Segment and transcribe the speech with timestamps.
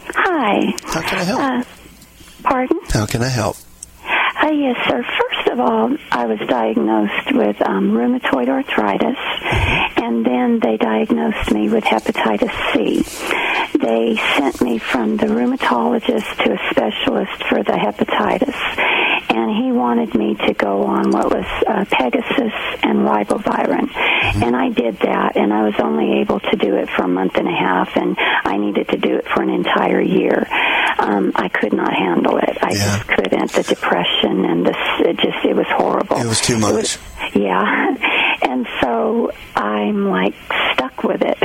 [0.08, 0.74] Hi.
[0.84, 1.41] How can I help?
[1.41, 1.62] Uh,
[2.42, 2.80] pardon?
[2.91, 3.56] How can I help?
[4.42, 5.05] Uh, yes, sir.
[5.56, 9.16] Of all, I was diagnosed with um, rheumatoid arthritis,
[9.96, 13.78] and then they diagnosed me with hepatitis C.
[13.78, 18.52] They sent me from the rheumatologist to a specialist for the hepatitis,
[19.37, 23.89] and he wanted me to go on what was uh, Pegasys and ribavirin.
[23.89, 24.42] Mm-hmm.
[24.42, 27.37] And I did that, and I was only able to do it for a month
[27.37, 30.47] and a half, and I needed to do it for an entire year.
[30.98, 32.57] Um, I could not handle it.
[32.62, 32.97] I yeah.
[32.97, 33.53] just couldn't.
[33.53, 36.17] The depression and the it just it was horrible.
[36.17, 36.73] It was too much.
[36.73, 36.98] Was,
[37.34, 40.34] yeah, and so I'm like
[40.73, 41.39] stuck with it,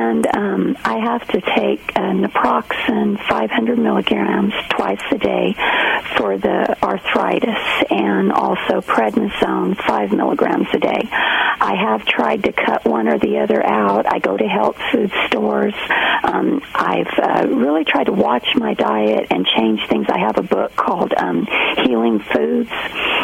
[0.00, 5.54] and um, I have to take uh, naproxen 500 milligrams twice a day
[6.16, 7.58] for the arthritis,
[7.90, 11.02] and also prednisone 5 milligrams a day.
[11.12, 14.10] I have tried to cut one or the other out.
[14.10, 15.74] I go to health food stores.
[16.22, 20.06] Um, I've uh, really tried to watch my diet and change things.
[20.08, 21.46] I have a book called um,
[21.84, 22.70] Healing Foods,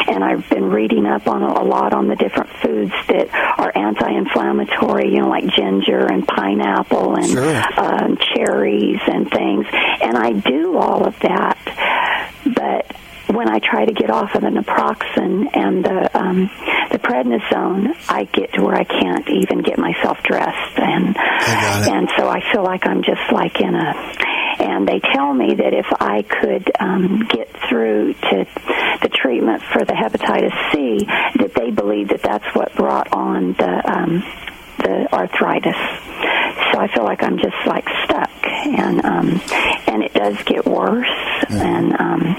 [0.07, 5.09] and I've been reading up on a lot on the different foods that are anti-inflammatory.
[5.09, 7.79] You know, like ginger and pineapple and sure.
[7.79, 9.65] um, cherries and things.
[10.01, 11.57] And I do all of that,
[12.45, 12.95] but
[13.33, 16.49] when I try to get off of the naproxen and the um,
[16.91, 22.27] the prednisone, I get to where I can't even get myself dressed, and and so
[22.27, 23.93] I feel like I'm just like in a.
[24.59, 28.47] And they tell me that if I could um, get through to
[29.03, 31.05] the treatment for the hepatitis C,
[31.39, 34.23] that they believe that that's what brought on the um,
[34.77, 35.77] the arthritis.
[36.71, 39.41] So I feel like I'm just like stuck, and um,
[39.87, 41.55] and it does get worse, mm-hmm.
[41.55, 42.35] and um,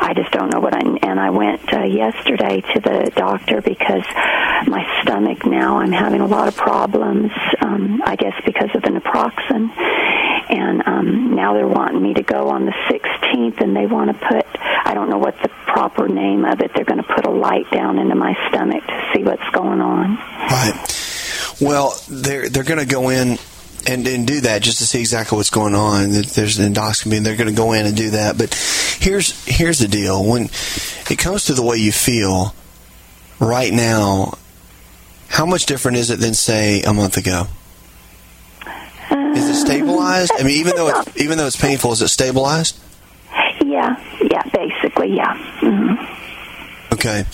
[0.00, 0.80] I just don't know what I.
[0.80, 4.04] And I went uh, yesterday to the doctor because
[4.66, 7.30] my stomach now I'm having a lot of problems.
[7.60, 9.70] Um, I guess because of the naproxen,
[10.50, 12.74] and um, now they're wanting me to go on the
[13.48, 14.46] 16th, and they want to put.
[14.60, 16.72] I don't know what the proper name of it.
[16.74, 20.16] They're going to put a light down into my stomach to see what's going on.
[20.16, 21.56] Right.
[21.60, 23.38] Well, they're they're going to go in
[23.86, 26.10] and, and do that just to see exactly what's going on.
[26.10, 28.38] There's an endoscopy, and they're going to go in and do that.
[28.38, 28.54] But
[29.00, 30.44] here's here's the deal: when
[31.10, 32.54] it comes to the way you feel
[33.40, 34.38] right now,
[35.28, 37.46] how much different is it than say a month ago?
[39.10, 40.32] Is it uh, stabilized?
[40.38, 42.78] I mean, even though it's, even though it's painful, is it stabilized?
[43.64, 45.36] Yeah, yeah, basically, yeah.
[45.60, 46.18] Mm-hmm.
[46.92, 47.24] Okay.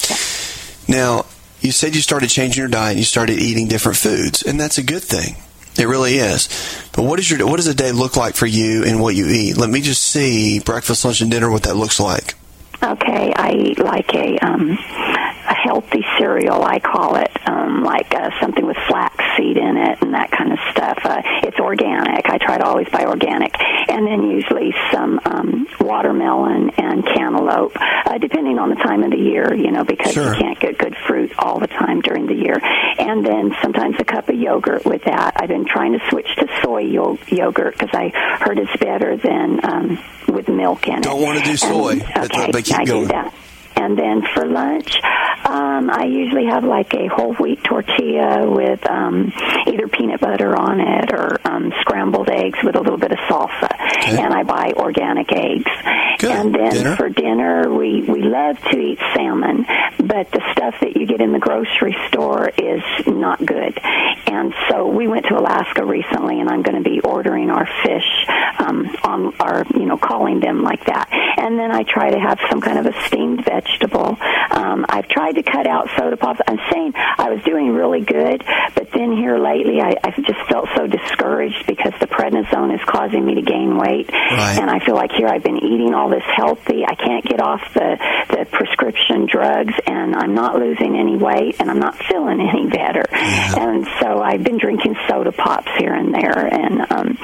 [0.89, 1.27] Now,
[1.61, 4.83] you said you started changing your diet you started eating different foods, and that's a
[4.83, 5.37] good thing.
[5.79, 6.49] It really is.
[6.93, 9.27] But what is your what does a day look like for you and what you
[9.27, 9.57] eat?
[9.57, 12.35] Let me just see breakfast, lunch, and dinner what that looks like.
[12.83, 16.63] Okay, I eat like a um, a healthy cereal.
[16.65, 20.53] I call it um, like uh, something with flax seed in it and that kind
[20.53, 20.99] of stuff.
[21.05, 22.25] Uh, it's organic.
[22.27, 28.19] I try to always buy organic, and then usually some um, watermelon and cantaloupe, uh,
[28.19, 29.55] depending on the time of the year.
[29.55, 30.35] You know, because sure.
[30.35, 32.57] you can't get good fruit all the time during the year.
[32.63, 35.35] And then sometimes a cup of yogurt with that.
[35.37, 38.09] I've been trying to switch to soy yo- yogurt because I
[38.41, 39.99] heard it's better than um,
[40.29, 41.03] with milk in it.
[41.03, 43.03] Don't want to do soy, and, okay, but keep I going.
[43.03, 43.35] Do that.
[43.77, 45.01] And then for lunch,
[45.45, 49.31] Um, I usually have like a whole wheat tortilla with um,
[49.67, 53.69] either peanut butter on it or um, scrambled eggs with a little bit of salsa.
[53.99, 54.23] Okay.
[54.23, 55.71] And I buy organic eggs.
[56.19, 56.31] Good.
[56.31, 56.97] And then Dinner?
[56.97, 59.67] for dinner, we, we love to eat salmon,
[59.99, 63.79] but the stuff that you get in the grocery store is not good.
[64.27, 68.27] And so we went to Alaska recently, and I'm going to be ordering our fish
[68.59, 71.09] um, on our, you know, calling them like that.
[71.37, 73.64] And then I try to have some kind of a steamed vegetable.
[73.69, 76.41] Um, I've tried to cut out soda pops.
[76.47, 78.43] I'm saying I was doing really good,
[78.75, 83.25] but then here lately I, I've just felt so discouraged because the prednisone is causing
[83.25, 84.59] me to gain weight, Right.
[84.61, 86.85] and I feel like here I've been eating all this healthy.
[86.87, 87.99] I can't get off the
[88.31, 93.05] the prescription drugs, and I'm not losing any weight, and I'm not feeling any better.
[93.13, 97.19] And so I've been drinking soda pops here and there, and um,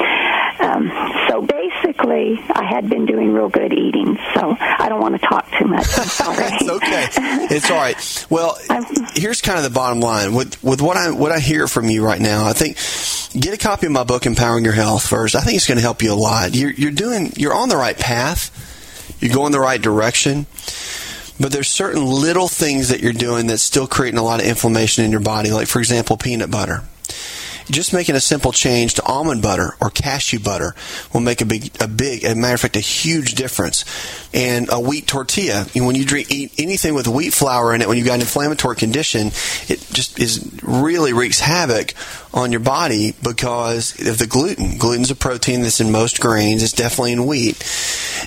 [0.60, 0.92] um,
[1.28, 4.19] so basically I had been doing real good eating.
[4.34, 5.87] So I don't want to talk too much.
[6.38, 7.08] It's okay.
[7.54, 8.26] It's all right.
[8.30, 8.58] Well,
[9.14, 12.04] here's kind of the bottom line with with what I what I hear from you
[12.04, 12.46] right now.
[12.46, 12.76] I think
[13.40, 15.34] get a copy of my book, Empowering Your Health, first.
[15.34, 16.54] I think it's going to help you a lot.
[16.54, 18.50] You're you're doing you're on the right path.
[19.20, 20.46] You're going the right direction.
[21.38, 25.04] But there's certain little things that you're doing that's still creating a lot of inflammation
[25.04, 25.50] in your body.
[25.50, 26.82] Like for example, peanut butter
[27.70, 30.75] just making a simple change to almond butter or cashew butter
[31.12, 33.84] will make a big, a big, a matter of fact, a huge difference.
[34.32, 37.96] And a wheat tortilla, when you drink, eat anything with wheat flour in it, when
[37.96, 39.28] you've got an inflammatory condition,
[39.69, 41.94] it just is really wreaks havoc
[42.32, 44.78] on your body because of the gluten.
[44.78, 46.62] Gluten's a protein that's in most grains.
[46.62, 47.58] It's definitely in wheat,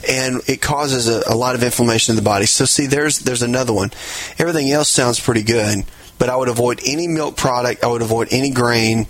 [0.09, 2.45] and it causes a, a lot of inflammation in the body.
[2.45, 3.91] So, see, there's there's another one.
[4.37, 5.85] Everything else sounds pretty good
[6.23, 7.83] but I would avoid any milk product.
[7.83, 9.07] I would avoid any grain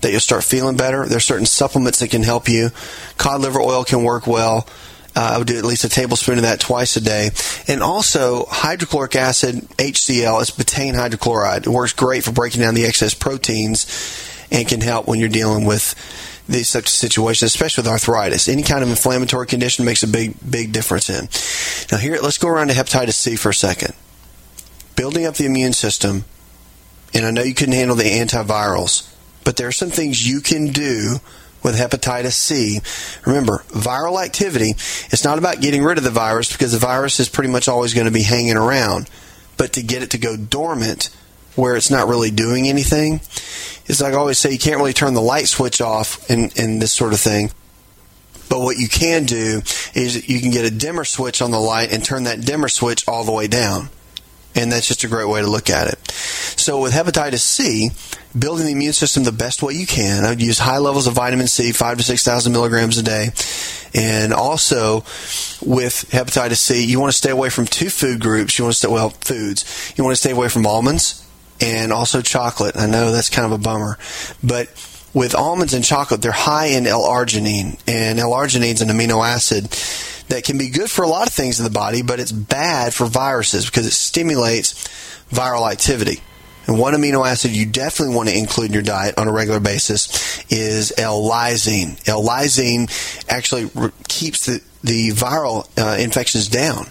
[0.00, 1.04] that you'll start feeling better.
[1.04, 2.70] There's certain supplements that can help you.
[3.18, 4.66] Cod liver oil can work well.
[5.14, 7.28] Uh, I would do at least a tablespoon of that twice a day.
[7.68, 11.66] And also, hydrochloric acid, HCl, is betaine hydrochloride.
[11.66, 13.86] It works great for breaking down the excess proteins
[14.50, 15.94] and can help when you're dealing with
[16.48, 18.48] these such situations, especially with arthritis.
[18.48, 21.28] Any kind of inflammatory condition makes a big, big difference in.
[21.92, 23.92] Now, here, let's go around to hepatitis C for a second.
[24.94, 26.24] Building up the immune system
[27.14, 29.12] and I know you couldn't handle the antivirals,
[29.44, 31.16] but there are some things you can do
[31.62, 32.80] with hepatitis C.
[33.24, 34.70] Remember, viral activity,
[35.10, 37.94] it's not about getting rid of the virus because the virus is pretty much always
[37.94, 39.10] going to be hanging around,
[39.56, 41.10] but to get it to go dormant
[41.56, 43.14] where it's not really doing anything.
[43.86, 46.78] It's like I always say, you can't really turn the light switch off in, in
[46.78, 47.50] this sort of thing.
[48.48, 49.62] But what you can do
[49.94, 53.08] is you can get a dimmer switch on the light and turn that dimmer switch
[53.08, 53.88] all the way down.
[54.56, 56.10] And that's just a great way to look at it.
[56.10, 57.90] So with hepatitis C,
[58.36, 61.12] building the immune system the best way you can, I would use high levels of
[61.12, 63.28] vitamin C, five to six thousand milligrams a day.
[63.94, 65.00] And also
[65.60, 68.58] with hepatitis C, you want to stay away from two food groups.
[68.58, 69.92] You want to stay well foods.
[69.96, 71.22] You want to stay away from almonds
[71.60, 72.76] and also chocolate.
[72.76, 73.98] I know that's kind of a bummer,
[74.42, 74.68] but
[75.16, 79.64] with almonds and chocolate, they're high in L-arginine, and L-arginine is an amino acid
[80.28, 82.92] that can be good for a lot of things in the body, but it's bad
[82.92, 84.86] for viruses because it stimulates
[85.30, 86.20] viral activity.
[86.66, 89.58] And one amino acid you definitely want to include in your diet on a regular
[89.58, 92.06] basis is L-lysine.
[92.06, 92.90] L-lysine
[93.26, 93.70] actually
[94.08, 96.88] keeps the, the viral uh, infections down.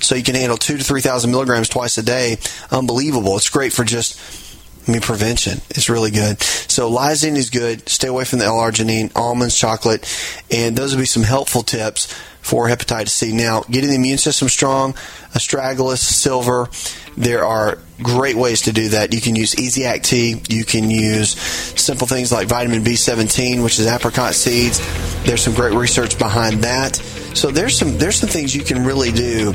[0.00, 2.36] So you can handle two to 3,000 milligrams twice a day.
[2.70, 3.36] Unbelievable.
[3.36, 4.41] It's great for just
[4.86, 6.40] I mean, prevention is really good.
[6.42, 7.88] So lysine is good.
[7.88, 10.08] Stay away from the L-arginine, almonds, chocolate,
[10.50, 13.32] and those would be some helpful tips for hepatitis C.
[13.32, 14.94] Now, getting the immune system strong,
[15.34, 16.68] astragalus, silver,
[17.16, 19.14] there are great ways to do that.
[19.14, 20.42] You can use Easy Act T.
[20.48, 24.80] You can use simple things like vitamin B17, which is apricot seeds.
[25.24, 26.96] There's some great research behind that.
[27.34, 29.52] So there's some there's some things you can really do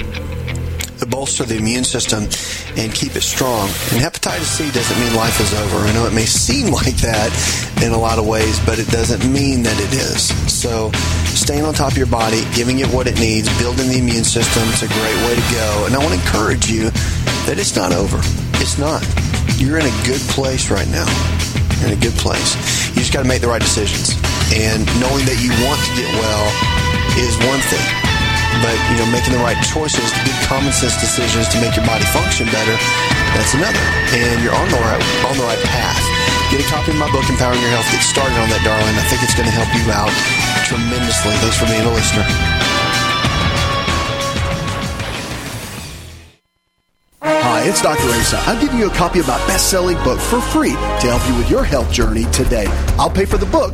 [1.06, 2.24] bolster the immune system
[2.76, 3.70] and keep it strong.
[3.94, 5.86] And hepatitis C doesn't mean life is over.
[5.86, 7.30] I know it may seem like that
[7.84, 10.34] in a lot of ways, but it doesn't mean that it is.
[10.52, 10.92] So
[11.36, 14.64] staying on top of your body, giving it what it needs, building the immune system
[14.74, 15.86] is a great way to go.
[15.86, 16.90] And I want to encourage you
[17.46, 18.18] that it's not over.
[18.58, 19.06] It's not.
[19.62, 21.08] You're in a good place right now.
[21.78, 22.58] You're in a good place.
[22.90, 24.18] You just got to make the right decisions.
[24.50, 26.46] And knowing that you want to get well
[27.22, 28.17] is one thing
[28.62, 31.86] but you know making the right choices the good common sense decisions to make your
[31.86, 32.76] body function better
[33.36, 33.82] that's another
[34.16, 36.00] and you're on the right on the right path
[36.50, 39.06] get a copy of my book empowering your health get started on that darling i
[39.12, 40.14] think it's going to help you out
[40.66, 42.26] tremendously thanks for being a listener
[47.22, 48.10] Hi, it's Dr.
[48.10, 48.38] Asa.
[48.46, 51.50] I'm giving you a copy of my best-selling book for free to help you with
[51.50, 52.68] your health journey today.
[53.00, 53.74] I'll pay for the book.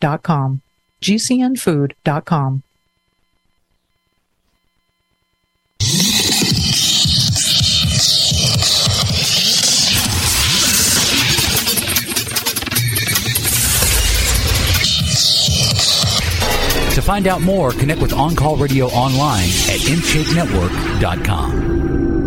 [0.00, 0.62] gcnfood.com.
[1.00, 2.62] gcnfood.com.
[16.94, 22.17] To find out more, connect with On Call Radio online at InShapeNetwork.com.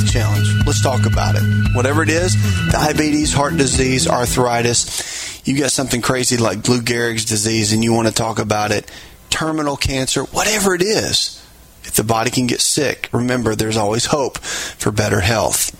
[0.00, 0.66] health challenge.
[0.66, 1.42] Let's talk about it.
[1.74, 2.34] Whatever it is
[2.70, 8.08] diabetes, heart disease, arthritis you got something crazy like Lou Gehrig's disease and you want
[8.08, 8.90] to talk about it,
[9.30, 11.42] terminal cancer, whatever it is.
[11.84, 15.74] If the body can get sick, remember there's always hope for better health.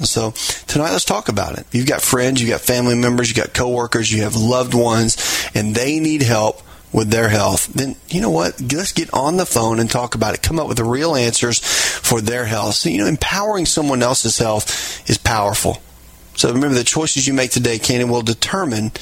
[0.00, 0.30] So
[0.66, 1.66] tonight let's talk about it.
[1.70, 5.74] You've got friends, you've got family members, you've got coworkers, you have loved ones, and
[5.74, 6.62] they need help
[6.94, 8.60] with their health, then you know what?
[8.72, 10.42] Let's get on the phone and talk about it.
[10.42, 12.76] Come up with the real answers for their health.
[12.76, 15.82] So, you know, empowering someone else's health is powerful.
[16.36, 18.92] So remember, the choices you make today can and will determine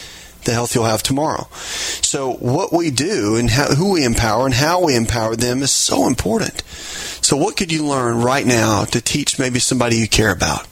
[0.44, 1.46] the health you'll have tomorrow.
[1.52, 5.70] So what we do and how, who we empower and how we empower them is
[5.70, 6.62] so important.
[7.20, 10.66] So what could you learn right now to teach maybe somebody you care about?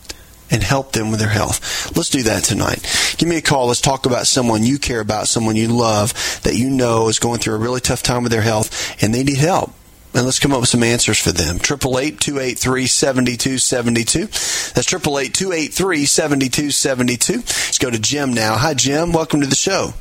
[0.50, 1.94] And help them with their health.
[1.96, 2.82] Let's do that tonight.
[3.18, 3.66] Give me a call.
[3.66, 7.40] Let's talk about someone you care about, someone you love that you know is going
[7.40, 9.72] through a really tough time with their health and they need help.
[10.12, 11.60] And let's come up with some answers for them.
[11.60, 14.26] Triple eight two eight three seventy two seventy two.
[14.26, 17.36] That's triple eight two eight three seventy two seventy two.
[17.36, 18.56] Let's go to Jim now.
[18.56, 19.12] Hi, Jim.
[19.12, 19.94] Welcome to the show.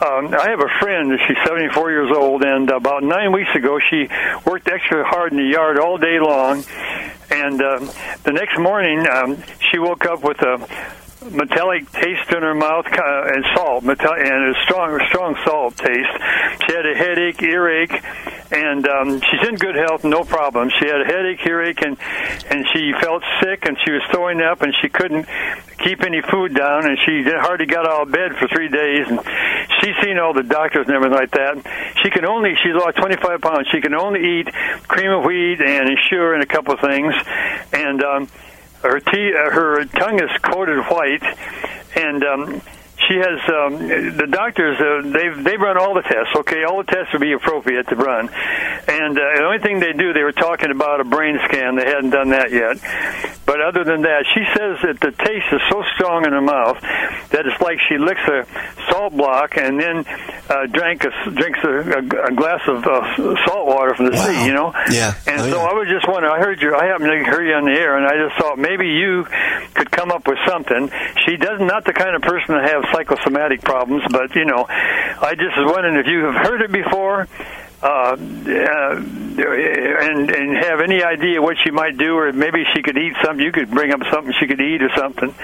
[0.00, 1.16] Um, I have a friend.
[1.28, 4.08] She's 74 years old, and about nine weeks ago, she
[4.44, 6.64] worked extra hard in the yard all day long.
[7.30, 7.78] And uh,
[8.24, 9.38] the next morning, um,
[9.70, 10.58] she woke up with a
[11.30, 16.10] metallic taste in her mouth uh, and salt, metal- and a strong, strong salt taste.
[16.66, 18.02] She had a headache, earache,
[18.52, 20.70] and um, she's in good health, no problem.
[20.78, 21.96] She had a headache, earache, and
[22.50, 25.26] and she felt sick, and she was throwing up, and she couldn't
[25.78, 29.06] keep any food down, and she hardly got out of bed for three days.
[29.08, 29.20] And
[29.80, 31.56] she's seen all the doctors and everything like that.
[32.02, 33.68] She can only she's lost 25 pounds.
[33.72, 34.52] She can only eat
[34.86, 37.14] cream of wheat and Ensure and a couple of things,
[37.72, 38.28] and um,
[38.82, 41.22] her tea, uh, her tongue is coated white,
[41.96, 42.62] and um,
[43.08, 44.78] she has um, the doctors.
[44.80, 46.34] Uh, they've they run all the tests.
[46.36, 49.92] Okay, all the tests would be appropriate to run, and uh, the only thing they
[49.92, 51.76] do, they were talking about a brain scan.
[51.76, 52.78] They hadn't done that yet.
[53.44, 56.80] But other than that, she says that the taste is so strong in her mouth
[57.34, 58.46] that it's like she licks a
[58.88, 60.06] salt block and then
[60.48, 63.02] uh, drank a, drinks a, a, a glass of uh,
[63.44, 64.24] salt water from the wow.
[64.24, 64.46] sea.
[64.46, 64.72] You know.
[64.90, 65.14] Yeah.
[65.26, 65.68] And oh, so yeah.
[65.68, 66.32] I was just wondering.
[66.32, 66.74] I heard you.
[66.74, 69.26] I happened to hear you on the air, and I just thought maybe you
[69.74, 70.90] could come up with something.
[71.26, 75.34] She does not the kind of person to have psychosomatic problems, but you know, I
[75.34, 77.28] just was wondering if you have heard it before.
[77.82, 82.96] Uh, uh, and and have any idea what she might do, or maybe she could
[82.96, 83.44] eat something.
[83.44, 85.34] You could bring up something she could eat or something.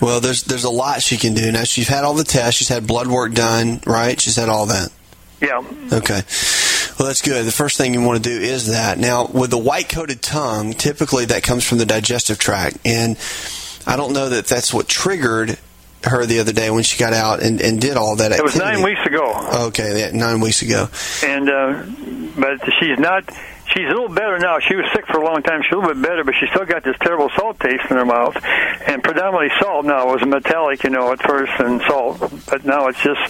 [0.00, 1.52] Well, there's there's a lot she can do.
[1.52, 2.58] Now she's had all the tests.
[2.58, 4.20] She's had blood work done, right?
[4.20, 4.90] She's had all that.
[5.40, 5.62] Yeah.
[5.92, 6.22] Okay.
[6.98, 7.46] Well, that's good.
[7.46, 8.98] The first thing you want to do is that.
[8.98, 13.16] Now, with the white coated tongue, typically that comes from the digestive tract, and
[13.86, 15.58] I don't know that that's what triggered
[16.04, 18.32] her the other day when she got out and, and did all that.
[18.32, 19.68] It was nine weeks ago.
[19.68, 20.88] Okay, yeah, nine weeks ago.
[21.24, 21.84] And uh,
[22.38, 23.24] but she's not.
[23.74, 24.60] She's a little better now.
[24.60, 25.60] She was sick for a long time.
[25.62, 28.06] She's a little bit better, but she still got this terrible salt taste in her
[28.06, 28.34] mouth,
[28.86, 29.84] and predominantly salt.
[29.84, 33.20] Now it was metallic, you know, at first, and salt, but now it's just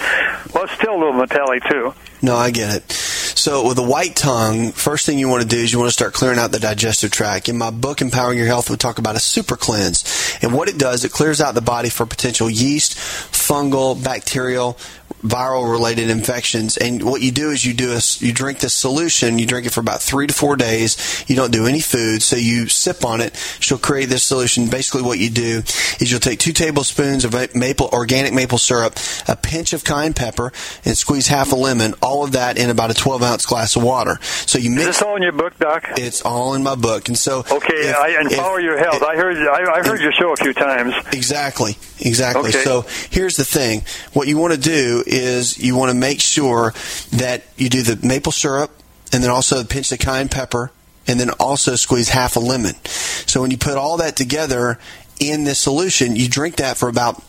[0.54, 1.92] well, it's still a little metallic too.
[2.22, 3.07] No, I get it.
[3.38, 5.92] So with a white tongue, first thing you want to do is you want to
[5.92, 7.48] start clearing out the digestive tract.
[7.48, 10.02] In my book, Empowering Your Health, we talk about a super cleanse.
[10.42, 14.76] And what it does, it clears out the body for potential yeast, fungal, bacterial,
[15.22, 16.76] viral related infections.
[16.76, 19.38] And what you do is you do a, you drink this solution.
[19.38, 21.24] You drink it for about three to four days.
[21.28, 23.36] You don't do any food, so you sip on it.
[23.60, 24.68] She'll create this solution.
[24.68, 25.62] Basically, what you do
[26.00, 28.94] is you'll take two tablespoons of maple organic maple syrup,
[29.26, 30.52] a pinch of cayenne pepper,
[30.84, 31.94] and squeeze half a lemon.
[32.02, 34.18] All of that in about a 12 ounce glass of water.
[34.22, 34.82] So you mix.
[34.82, 35.84] Is this all in your book, Doc?
[35.96, 37.74] It's all in my book, and so okay.
[37.74, 39.02] if- I, and if- your health.
[39.02, 39.36] I heard.
[39.36, 40.94] I, I heard your show a few times.
[41.12, 41.76] Exactly.
[42.00, 42.50] Exactly.
[42.50, 42.64] Okay.
[42.64, 43.82] So here's the thing.
[44.12, 46.72] What you want to do is you want to make sure
[47.12, 48.70] that you do the maple syrup
[49.12, 50.70] and then also pinch the cayenne pepper
[51.06, 52.74] and then also squeeze half a lemon.
[52.84, 54.78] So when you put all that together
[55.18, 57.22] in this solution, you drink that for about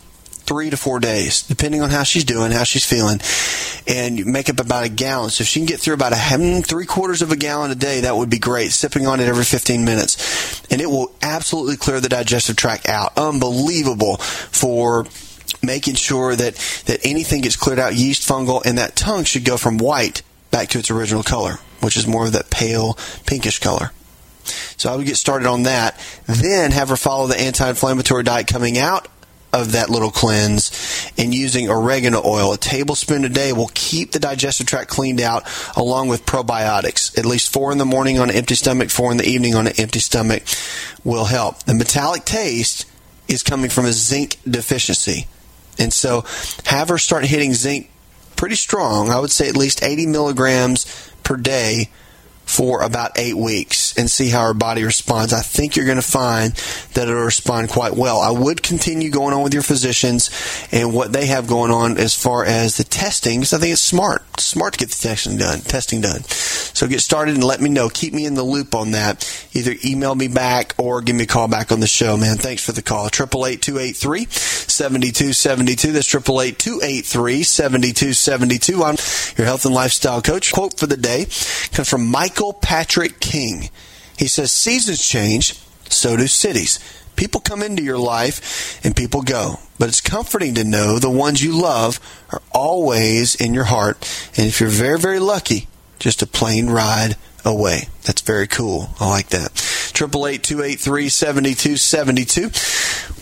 [0.50, 3.20] three to four days, depending on how she's doing, how she's feeling,
[3.86, 5.30] and you make up about a gallon.
[5.30, 8.00] So if she can get through about a three quarters of a gallon a day,
[8.00, 8.72] that would be great.
[8.72, 13.16] Sipping on it every 15 minutes, and it will absolutely clear the digestive tract out.
[13.16, 15.06] Unbelievable for
[15.62, 16.54] making sure that
[16.86, 20.68] that anything gets cleared out, yeast, fungal, and that tongue should go from white back
[20.68, 23.92] to its original color, which is more of that pale pinkish color.
[24.76, 26.00] So I would get started on that.
[26.26, 29.06] Then have her follow the anti-inflammatory diet coming out
[29.52, 32.52] of that little cleanse and using oregano oil.
[32.52, 35.44] A tablespoon a day will keep the digestive tract cleaned out
[35.76, 37.18] along with probiotics.
[37.18, 39.66] At least four in the morning on an empty stomach, four in the evening on
[39.66, 40.44] an empty stomach
[41.04, 41.64] will help.
[41.64, 42.86] The metallic taste
[43.28, 45.26] is coming from a zinc deficiency.
[45.78, 46.24] And so
[46.66, 47.90] have her start hitting zinc
[48.36, 49.10] pretty strong.
[49.10, 51.90] I would say at least 80 milligrams per day
[52.50, 55.32] for about eight weeks and see how her body responds.
[55.32, 56.52] I think you're going to find
[56.94, 58.20] that it'll respond quite well.
[58.20, 60.30] I would continue going on with your physicians
[60.72, 63.80] and what they have going on as far as the testing because I think it's
[63.80, 64.22] smart.
[64.40, 65.60] Smart to get the testing done.
[65.60, 66.22] Testing done.
[66.22, 67.88] So get started and let me know.
[67.88, 69.26] Keep me in the loop on that.
[69.52, 72.36] Either email me back or give me a call back on the show, man.
[72.36, 73.08] Thanks for the call.
[73.10, 75.92] Triple eight two eight three seventy two seventy two.
[75.92, 78.82] That's triple eight two eight three seventy two seventy two.
[78.82, 78.96] I'm
[79.36, 80.52] your health and lifestyle coach.
[80.52, 81.26] Quote for the day
[81.72, 82.39] comes from Michael.
[82.40, 83.68] Michael Patrick King.
[84.16, 86.78] He says, Seasons change, so do cities.
[87.14, 89.56] People come into your life and people go.
[89.78, 92.00] But it's comforting to know the ones you love
[92.32, 93.98] are always in your heart.
[94.38, 97.88] And if you're very, very lucky, just a plane ride Oh, away.
[98.04, 98.90] That's very cool.
[98.98, 99.54] I like that.
[99.92, 102.50] Triple eight two eight three seventy two seventy two.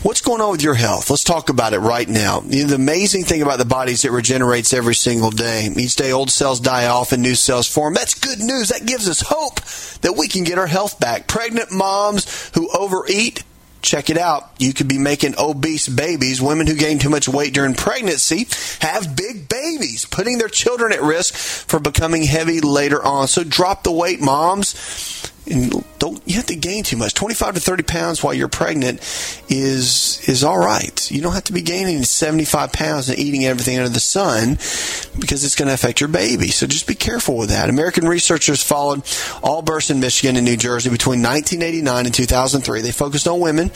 [0.03, 1.11] What's going on with your health?
[1.11, 2.41] Let's talk about it right now.
[2.41, 5.69] The amazing thing about the body is it regenerates every single day.
[5.77, 7.95] Each day, old cells die off and new cells form.
[7.95, 8.69] That's good news.
[8.69, 9.61] That gives us hope
[10.03, 11.27] that we can get our health back.
[11.27, 13.43] Pregnant moms who overeat
[13.83, 14.51] check it out.
[14.59, 16.43] You could be making obese babies.
[16.43, 18.47] Women who gain too much weight during pregnancy
[18.81, 23.29] have big babies, putting their children at risk for becoming heavy later on.
[23.29, 27.15] So drop the weight, moms and don't you have to gain too much.
[27.15, 29.01] 25 to 30 pounds while you're pregnant
[29.49, 31.11] is is all right.
[31.11, 34.55] You don't have to be gaining 75 pounds and eating everything under the sun
[35.19, 36.49] because it's going to affect your baby.
[36.49, 37.69] So just be careful with that.
[37.69, 39.03] American researchers followed
[39.43, 43.71] all births in michigan and new jersey between 1989 and 2003 they focused on women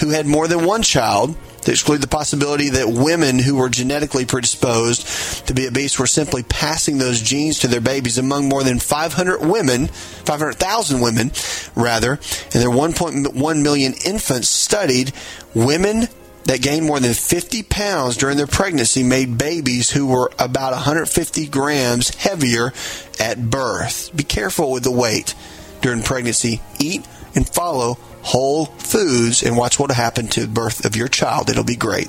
[0.00, 4.24] who had more than one child to exclude the possibility that women who were genetically
[4.24, 8.78] predisposed to be obese were simply passing those genes to their babies among more than
[8.78, 11.32] 500 women, 500,000 women,
[11.74, 15.12] rather, and their 1.1 million infants studied,
[15.54, 16.08] women
[16.44, 21.46] that gained more than 50 pounds during their pregnancy made babies who were about 150
[21.46, 22.72] grams heavier
[23.20, 24.10] at birth.
[24.16, 25.34] Be careful with the weight
[25.80, 26.60] during pregnancy.
[26.78, 31.08] Eat and follow whole foods and watch what will happen to the birth of your
[31.08, 31.50] child.
[31.50, 32.08] It'll be great.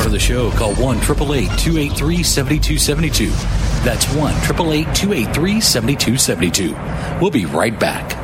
[0.00, 3.28] part of the show, call 1 888 283 7272.
[3.84, 7.20] That's 1 888 283 7272.
[7.20, 8.19] We'll be right back.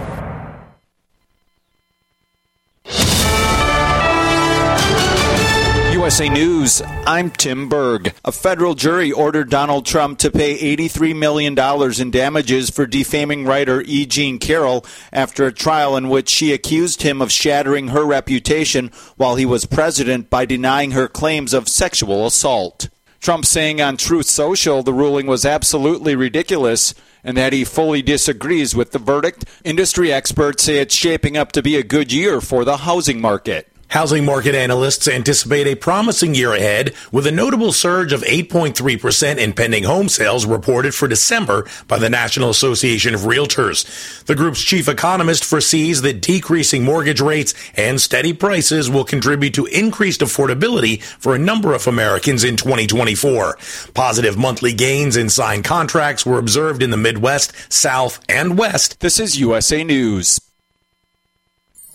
[6.17, 8.15] USA News, I'm Tim Berg.
[8.25, 11.55] A federal jury ordered Donald Trump to pay $83 million
[12.01, 14.07] in damages for defaming writer E.
[14.07, 19.37] Jean Carroll after a trial in which she accused him of shattering her reputation while
[19.37, 22.89] he was president by denying her claims of sexual assault.
[23.21, 28.75] Trump saying on Truth Social the ruling was absolutely ridiculous and that he fully disagrees
[28.75, 29.45] with the verdict.
[29.65, 33.71] Industry experts say it's shaping up to be a good year for the housing market.
[33.89, 39.53] Housing market analysts anticipate a promising year ahead with a notable surge of 8.3% in
[39.53, 44.25] pending home sales reported for December by the National Association of Realtors.
[44.25, 49.67] The group's chief economist foresees that decreasing mortgage rates and steady prices will contribute to
[49.67, 53.57] increased affordability for a number of Americans in 2024.
[53.95, 58.99] Positive monthly gains in signed contracts were observed in the Midwest, South, and West.
[59.01, 60.41] This is USA News.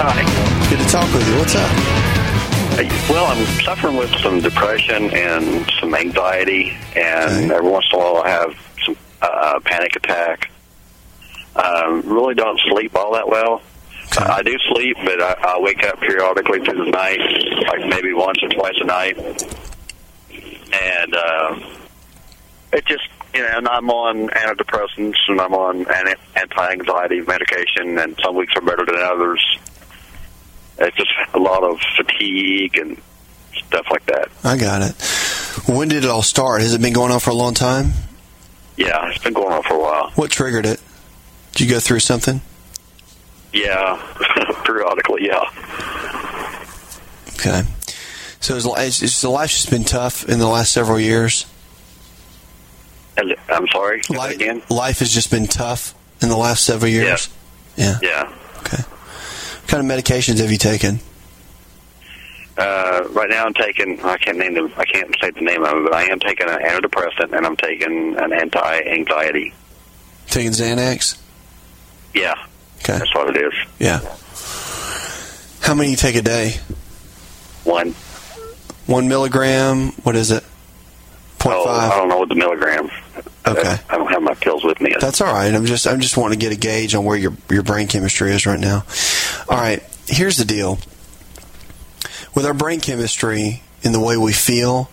[0.05, 0.69] Hi.
[0.69, 1.37] Good to talk with you.
[1.37, 1.69] What's up?
[2.75, 8.03] Hey, Well, I'm suffering with some depression and some anxiety, and every once in a
[8.03, 8.53] while I have
[8.85, 10.51] some uh, panic attack.
[11.55, 13.61] Um, really don't sleep all that well.
[14.17, 17.19] I do sleep, but I, I wake up periodically through the night,
[17.67, 19.17] like maybe once or twice a night,
[20.29, 21.59] and uh,
[22.73, 25.85] it just you know, and I'm on antidepressants and I'm on
[26.35, 29.41] anti-anxiety medication, and some weeks are better than others.
[30.79, 32.97] It's just a lot of fatigue and
[33.53, 34.29] stuff like that.
[34.43, 34.95] I got it.
[35.67, 36.61] When did it all start?
[36.61, 37.93] Has it been going on for a long time?
[38.75, 40.11] Yeah, it's been going on for a while.
[40.15, 40.81] What triggered it?
[41.51, 42.41] Did you go through something?
[43.53, 44.01] Yeah,
[44.65, 45.43] periodically, yeah.
[47.35, 47.61] Okay.
[48.39, 51.45] So is, is, is the life just been tough in the last several years?
[53.15, 54.01] I'm sorry.
[54.09, 54.63] Life, again.
[54.69, 57.29] life has just been tough in the last several years.
[57.77, 57.99] Yeah.
[58.01, 58.33] Yeah.
[58.57, 58.92] What
[59.67, 60.99] kind of medications have you taken?
[62.57, 63.99] Uh, right now, I'm taking.
[64.01, 64.71] I can't name them.
[64.77, 67.57] I can't say the name of it, but I am taking an antidepressant and I'm
[67.57, 69.53] taking an anti-anxiety.
[70.27, 71.17] Taking Xanax?
[72.13, 72.35] Yeah.
[72.79, 72.99] Okay.
[72.99, 73.53] That's what it is.
[73.79, 73.99] Yeah.
[75.61, 76.55] How many you take a day?
[77.63, 77.95] One.
[78.85, 79.93] One milligram.
[80.03, 80.43] What is it?
[81.39, 81.91] Point oh, five.
[81.91, 82.91] I don't know what the milligrams.
[83.45, 83.75] Okay.
[83.89, 84.95] I don't have my pills with me.
[84.99, 85.53] That's all right.
[85.53, 88.31] I'm just I'm just wanting to get a gauge on where your your brain chemistry
[88.31, 88.83] is right now.
[89.49, 89.83] All right.
[90.07, 90.79] Here's the deal.
[92.35, 94.89] with our brain chemistry and the way we feel,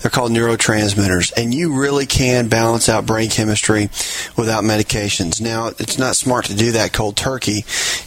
[0.00, 3.88] they're called neurotransmitters, and you really can balance out brain chemistry
[4.36, 5.40] without medications.
[5.40, 7.58] Now, it's not smart to do that cold turkey.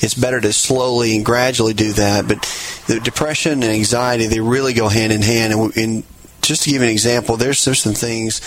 [0.01, 2.27] It's better to slowly and gradually do that.
[2.27, 2.41] But
[2.88, 5.53] the depression and anxiety, they really go hand in hand.
[5.53, 6.03] And, and
[6.47, 8.39] just to give you an example, there's, there's some things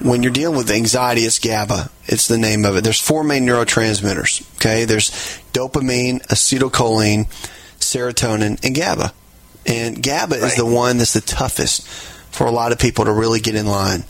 [0.00, 1.90] when you're dealing with anxiety, it's GABA.
[2.06, 2.84] It's the name of it.
[2.84, 4.56] There's four main neurotransmitters.
[4.56, 5.10] Okay, there's
[5.52, 7.26] dopamine, acetylcholine,
[7.78, 9.12] serotonin, and GABA.
[9.66, 13.40] And GABA is the one that's the toughest for a lot of people to really
[13.40, 14.04] get in line.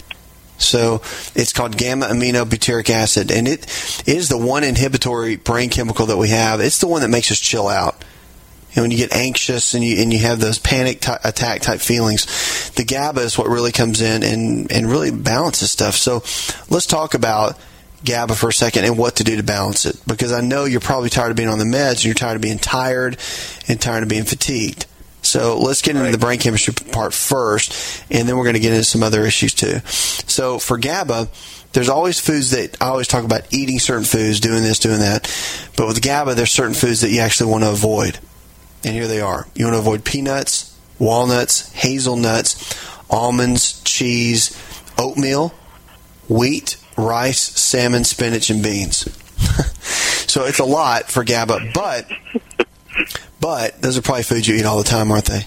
[0.59, 1.03] So
[1.35, 3.67] it's called gamma aminobutyric acid, and it
[4.07, 6.61] is the one inhibitory brain chemical that we have.
[6.61, 8.05] It's the one that makes us chill out.
[8.75, 11.81] And when you get anxious and you and you have those panic ty- attack type
[11.81, 15.97] feelings, the GABA is what really comes in and and really balances stuff.
[15.97, 16.23] So
[16.71, 17.59] let's talk about
[18.05, 20.81] GABA for a second and what to do to balance it, because I know you're
[20.81, 23.19] probably tired of being on the meds and you're tired of being tired
[23.69, 24.87] and tired of being fatigued.
[25.23, 28.73] So let's get into the brain chemistry part first, and then we're going to get
[28.73, 29.81] into some other issues too.
[29.85, 31.29] So for GABA,
[31.73, 35.25] there's always foods that I always talk about eating certain foods, doing this, doing that.
[35.77, 38.19] But with GABA, there's certain foods that you actually want to avoid.
[38.85, 39.47] And here they are.
[39.55, 42.75] You want to avoid peanuts, walnuts, hazelnuts,
[43.11, 44.57] almonds, cheese,
[44.99, 45.53] oatmeal,
[46.29, 49.01] wheat, rice, salmon, spinach, and beans.
[50.31, 52.11] so it's a lot for GABA, but
[53.41, 55.47] but those are probably foods you eat all the time, aren't they?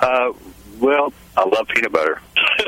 [0.00, 0.32] Uh,
[0.78, 2.20] well, I love peanut butter.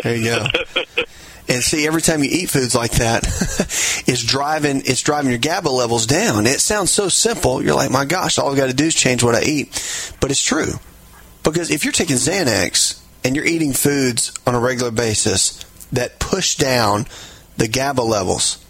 [0.02, 0.46] There you go.
[1.48, 3.24] And see, every time you eat foods like that,
[4.06, 6.46] it's driving it's driving your GABA levels down.
[6.46, 7.62] It sounds so simple.
[7.62, 10.14] You're like, my gosh, all I've got to do is change what I eat.
[10.20, 10.72] But it's true.
[11.44, 16.56] Because if you're taking Xanax and you're eating foods on a regular basis that push
[16.56, 17.06] down
[17.56, 18.64] the GABA levels,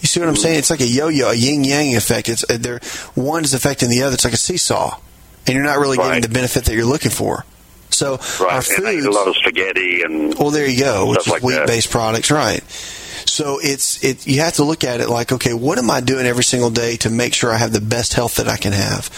[0.00, 0.58] you see what I'm saying?
[0.58, 2.28] It's like a yo-yo, a yin-yang effect.
[2.30, 2.80] It's uh, there
[3.14, 4.14] one is affecting the other.
[4.14, 4.98] It's like a seesaw,
[5.46, 7.44] and you're not really getting the benefit that you're looking for.
[7.98, 9.06] So Right, our eat a foods.
[9.16, 11.46] lot of spaghetti and Well, there you go, which is like that.
[11.46, 12.62] wheat-based products, right?
[13.26, 14.26] So it's it.
[14.26, 16.96] You have to look at it like, okay, what am I doing every single day
[16.98, 19.10] to make sure I have the best health that I can have?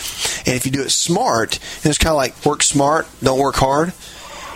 [0.47, 3.55] And if you do it smart, and it's kind of like work smart, don't work
[3.57, 3.93] hard.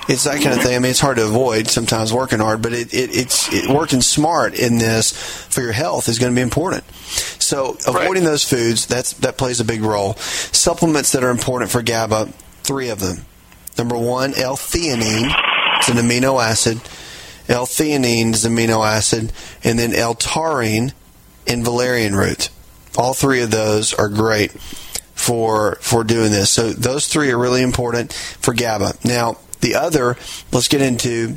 [0.09, 0.75] It's that kind of thing.
[0.75, 4.03] I mean, it's hard to avoid sometimes working hard, but it, it, it's it, working
[4.03, 5.13] smart in this
[5.49, 6.85] for your health is going to be important.
[7.41, 10.15] So avoiding those foods that's that plays a big role.
[10.17, 12.27] Supplements that are important for GABA,
[12.65, 13.25] three of them.
[13.77, 15.35] Number one, L-theanine.
[15.79, 16.81] It's an amino acid.
[17.49, 19.33] L-theanine is an amino acid,
[19.63, 20.93] and then L-taurine
[21.47, 22.49] and valerian root.
[22.97, 24.53] All three of those are great
[25.15, 26.51] for for doing this.
[26.51, 28.95] So those three are really important for GABA.
[29.05, 30.17] Now the other,
[30.53, 31.37] let's get into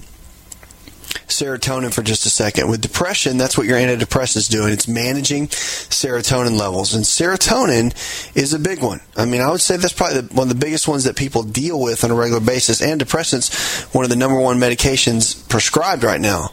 [1.28, 2.70] serotonin for just a second.
[2.70, 4.72] With depression, that's what your antidepressant is doing.
[4.72, 6.94] It's managing serotonin levels.
[6.94, 7.94] And serotonin
[8.36, 9.02] is a big one.
[9.16, 11.44] I mean, I would say that's probably the, one of the biggest ones that people
[11.44, 12.82] deal with on a regular basis.
[12.82, 16.50] Antidepressants, one of the number one medications prescribed right now.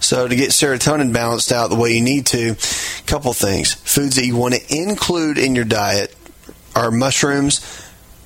[0.00, 3.72] So to get serotonin balanced out the way you need to, a couple things.
[3.72, 6.14] Foods that you want to include in your diet
[6.76, 7.60] are mushrooms,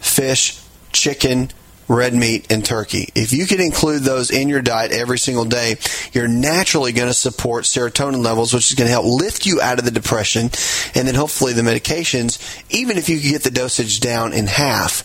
[0.01, 0.61] fish,
[0.93, 1.51] chicken,
[1.89, 3.09] red meat, and turkey.
[3.15, 5.77] If you can include those in your diet every single day,
[6.13, 9.79] you're naturally going to support serotonin levels, which is going to help lift you out
[9.79, 10.51] of the depression.
[10.95, 12.39] And then hopefully the medications,
[12.71, 15.05] even if you could get the dosage down in half,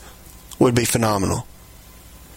[0.59, 1.47] would be phenomenal.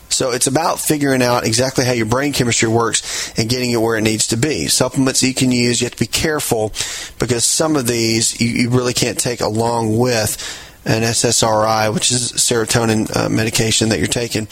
[0.09, 3.97] So it's about figuring out exactly how your brain chemistry works and getting it where
[3.97, 4.69] it needs to be.
[4.69, 6.73] Supplements you can use, you have to be careful
[7.19, 10.39] because some of these you, you really can't take along with
[10.87, 14.47] an SSRI, which is serotonin uh, medication that you're taking.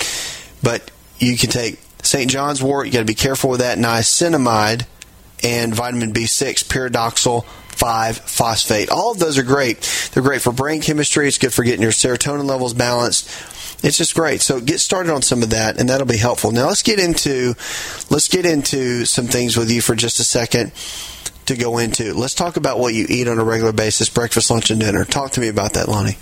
[0.63, 2.31] But you can take St.
[2.31, 4.85] John's wort, you got to be careful with that, niacinamide,
[5.43, 8.91] and vitamin B6, pyridoxal 5 phosphate.
[8.91, 10.11] All of those are great.
[10.13, 13.29] They're great for brain chemistry, it's good for getting your serotonin levels balanced.
[13.85, 14.41] It's just great.
[14.41, 16.53] So get started on some of that, and that'll be helpful.
[16.53, 17.55] Now let's get into
[18.09, 20.73] let's get into some things with you for just a second
[21.47, 22.15] to go into.
[22.15, 25.05] Let's talk about what you eat on a regular basis: breakfast, lunch, and dinner.
[25.05, 26.19] Talk to me about that, Lonnie.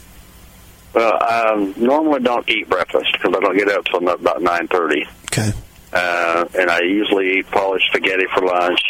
[0.94, 4.68] Well, I um, normally don't eat breakfast because I don't get up till about nine
[4.68, 5.06] thirty.
[5.26, 5.52] Okay.
[5.92, 8.80] Uh, and I usually eat polished spaghetti for lunch,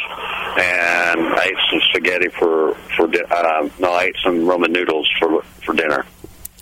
[0.57, 5.11] and I ate some spaghetti for for di- uh, no, I ate some ramen noodles
[5.19, 6.05] for for dinner.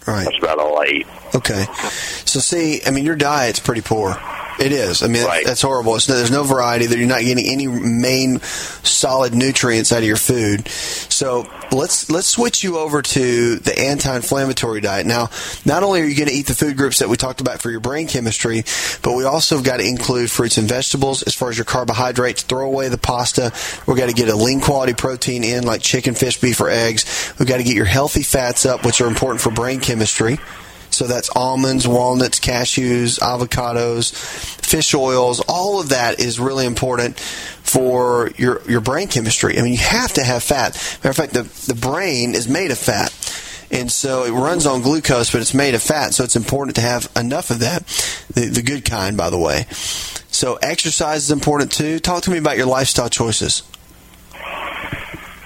[0.07, 0.25] Right.
[0.25, 1.07] That's about all I eat.
[1.35, 1.67] Okay.
[2.25, 4.17] So see, I mean, your diet's pretty poor.
[4.61, 5.03] It is.
[5.03, 5.97] I mean, that's horrible.
[5.97, 6.85] It's no, there's no variety.
[6.85, 10.69] That you're not getting any main solid nutrients out of your food.
[10.69, 15.07] So let's let's switch you over to the anti-inflammatory diet.
[15.07, 15.31] Now,
[15.65, 17.71] not only are you going to eat the food groups that we talked about for
[17.71, 18.65] your brain chemistry,
[19.01, 22.43] but we also have got to include fruits and vegetables as far as your carbohydrates.
[22.43, 23.55] Throw away the pasta.
[23.87, 27.33] We've got to get a lean quality protein in, like chicken, fish, beef, or eggs.
[27.39, 30.39] We've got to get your healthy fats up, which are important for brain chemistry.
[31.01, 35.41] So that's almonds, walnuts, cashews, avocados, fish oils.
[35.49, 39.59] All of that is really important for your your brain chemistry.
[39.59, 40.75] I mean, you have to have fat.
[41.03, 43.15] Matter of fact, the the brain is made of fat.
[43.71, 46.13] And so it runs on glucose, but it's made of fat.
[46.13, 47.87] So it's important to have enough of that,
[48.35, 49.65] the, the good kind, by the way.
[49.71, 51.99] So exercise is important too.
[51.99, 53.63] Talk to me about your lifestyle choices.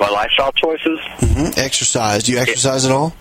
[0.01, 0.99] My lifestyle choices?
[1.21, 2.25] hmm Exercise.
[2.25, 3.15] Do you exercise at all?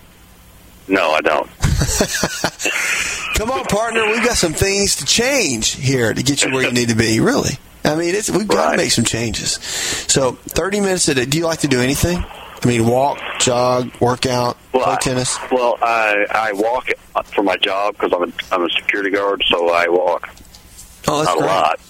[0.88, 1.48] No, I don't.
[3.34, 4.06] Come on, partner.
[4.06, 7.20] We've got some things to change here to get you where you need to be.
[7.20, 7.58] Really.
[7.84, 9.52] I mean, it's, we've got to make some changes.
[9.52, 11.26] So, 30 minutes a day.
[11.26, 12.18] Do you like to do anything?
[12.62, 15.36] I mean, walk, jog, workout, play tennis.
[15.52, 16.88] Well, I I walk
[17.34, 20.30] for my job because I'm a, I'm a security guard, so I walk.
[21.06, 21.44] Oh, that's Not great.
[21.50, 21.80] a lot,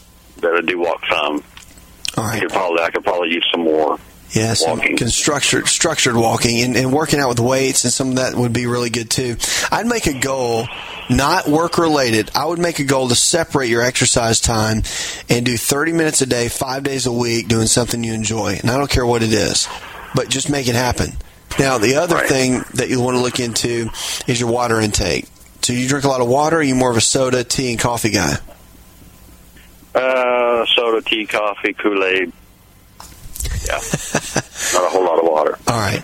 [0.41, 1.45] but I do walk some.
[2.17, 2.37] All right.
[2.39, 3.99] I could probably I could probably use some more.
[4.35, 8.35] Yes, and structured structured walking and, and working out with weights and some of that
[8.35, 9.37] would be really good too.
[9.71, 10.67] I'd make a goal,
[11.09, 12.33] not work related.
[12.35, 14.83] I would make a goal to separate your exercise time
[15.29, 18.59] and do 30 minutes a day, five days a week, doing something you enjoy.
[18.61, 19.69] And I don't care what it is,
[20.17, 21.13] but just make it happen.
[21.57, 23.89] Now, the other thing that you want to look into
[24.27, 25.27] is your water intake.
[25.63, 26.57] So, you drink a lot of water.
[26.57, 28.35] Or are you more of a soda, tea, and coffee guy?
[29.95, 32.33] Uh, soda, tea, coffee, Kool Aid.
[33.67, 33.75] Yeah,
[34.75, 35.59] not a whole lot of water.
[35.69, 36.03] All right.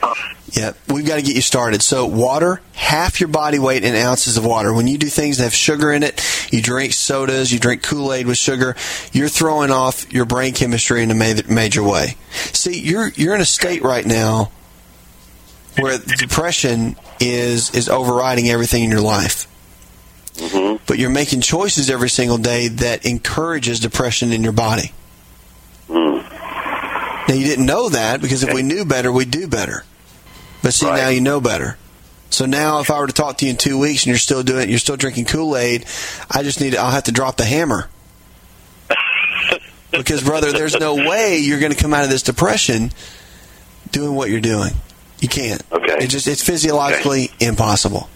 [0.52, 1.80] Yeah, we've got to get you started.
[1.80, 4.74] So, water, half your body weight in ounces of water.
[4.74, 6.20] When you do things that have sugar in it,
[6.50, 8.74] you drink sodas, you drink Kool Aid with sugar,
[9.12, 12.16] you're throwing off your brain chemistry in a major way.
[12.52, 14.50] See, you're you're in a state right now
[15.78, 19.46] where depression is is overriding everything in your life.
[20.34, 20.82] Mm-hmm.
[20.86, 24.92] But you're making choices every single day that encourages depression in your body.
[25.88, 26.20] Hmm.
[27.30, 29.84] Now you didn't know that because if we knew better, we'd do better.
[30.64, 31.78] But see, now you know better.
[32.28, 34.42] So now, if I were to talk to you in two weeks and you're still
[34.42, 35.86] doing, you're still drinking Kool Aid,
[36.28, 37.88] I just need, to, I'll have to drop the hammer.
[39.92, 42.90] because, brother, there's no way you're going to come out of this depression
[43.92, 44.72] doing what you're doing.
[45.20, 45.62] You can't.
[45.70, 46.04] Okay.
[46.04, 48.08] It just, it's physiologically impossible.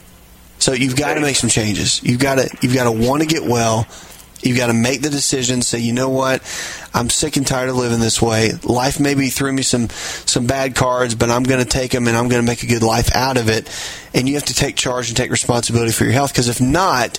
[0.59, 2.03] So you've got to make some changes.
[2.03, 3.87] You've got to, you've got to want to get well.
[4.45, 5.63] You've got to make the decision.
[5.63, 6.43] Say, you know what?
[6.93, 8.53] I'm sick and tired of living this way.
[8.63, 12.17] Life maybe threw me some some bad cards, but I'm going to take them and
[12.17, 13.69] I'm going to make a good life out of it.
[14.13, 16.33] And you have to take charge and take responsibility for your health.
[16.33, 17.19] Because if not,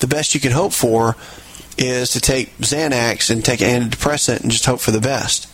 [0.00, 1.16] the best you can hope for
[1.78, 5.48] is to take Xanax and take antidepressant and just hope for the best.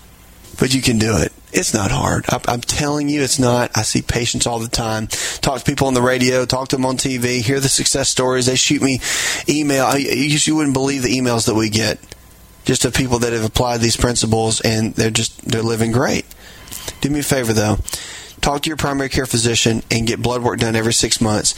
[0.58, 1.32] But you can do it.
[1.52, 2.24] It's not hard.
[2.30, 3.70] I- I'm telling you, it's not.
[3.74, 5.08] I see patients all the time.
[5.42, 8.46] Talk to people on the radio, talk to them on TV, hear the success stories.
[8.46, 9.00] They shoot me
[9.48, 9.84] email.
[9.84, 11.98] I- You wouldn't believe the emails that we get
[12.64, 16.24] just of people that have applied these principles and they're just they're living great.
[17.00, 17.78] Do me a favor though.
[18.40, 21.54] Talk to your primary care physician and get blood work done every 6 months.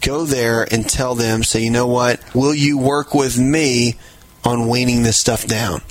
[0.00, 2.20] Go there and tell them, say, "You know what?
[2.34, 3.96] Will you work with me
[4.44, 5.82] on weaning this stuff down?"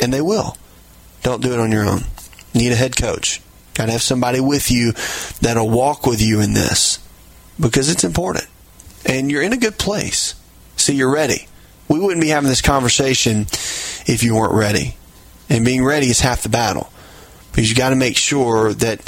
[0.00, 0.56] And they will.
[1.22, 2.04] Don't do it on your own.
[2.56, 3.42] Need a head coach.
[3.74, 4.92] Got to have somebody with you
[5.42, 6.98] that'll walk with you in this
[7.60, 8.46] because it's important.
[9.04, 10.34] And you're in a good place.
[10.76, 11.46] See, you're ready.
[11.88, 13.42] We wouldn't be having this conversation
[14.06, 14.96] if you weren't ready.
[15.48, 16.90] And being ready is half the battle
[17.50, 19.06] because you got to make sure that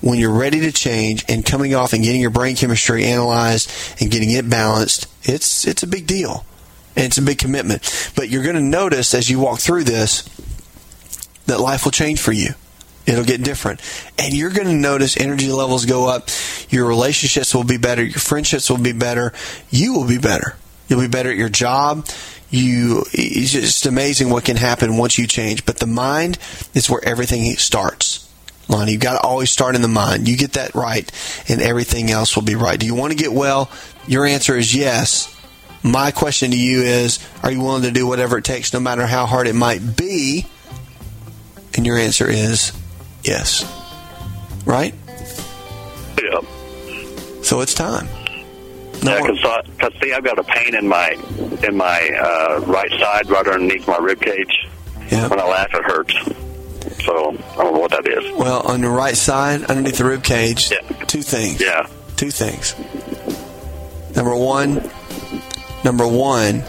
[0.00, 3.70] when you're ready to change and coming off and getting your brain chemistry analyzed
[4.00, 6.44] and getting it balanced, it's it's a big deal.
[6.96, 8.12] And it's a big commitment.
[8.16, 10.22] But you're going to notice as you walk through this
[11.46, 12.54] that life will change for you.
[13.10, 13.80] It'll get different.
[14.18, 16.28] And you're going to notice energy levels go up.
[16.68, 18.04] Your relationships will be better.
[18.04, 19.32] Your friendships will be better.
[19.68, 20.56] You will be better.
[20.86, 22.06] You'll be better at your job.
[22.50, 25.66] You, it's just amazing what can happen once you change.
[25.66, 26.38] But the mind
[26.72, 28.28] is where everything starts.
[28.68, 30.28] Lonnie, you've got to always start in the mind.
[30.28, 31.10] You get that right,
[31.48, 32.78] and everything else will be right.
[32.78, 33.68] Do you want to get well?
[34.06, 35.36] Your answer is yes.
[35.82, 39.06] My question to you is Are you willing to do whatever it takes, no matter
[39.06, 40.46] how hard it might be?
[41.74, 42.72] And your answer is
[43.24, 43.64] yes.
[44.64, 44.94] Right?
[46.22, 46.40] Yeah.
[47.42, 48.06] So it's time.
[49.02, 51.10] Yeah, because see, I've got a pain in my
[51.66, 54.68] in my uh, right side, right underneath my rib cage.
[55.10, 55.28] Yeah.
[55.28, 56.14] When I laugh, it hurts.
[57.04, 58.38] So I don't know what that is.
[58.38, 60.70] Well, on your right side, underneath the rib cage,
[61.06, 61.60] two things.
[61.60, 61.86] Yeah.
[62.16, 62.74] Two things.
[64.14, 64.90] Number one,
[65.82, 66.62] number one